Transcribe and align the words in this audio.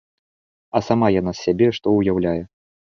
А 0.79 0.81
сама 0.87 1.11
яна 1.19 1.31
з 1.37 1.47
сябе 1.49 1.71
што 1.81 1.97
ўяўляе? 2.01 2.37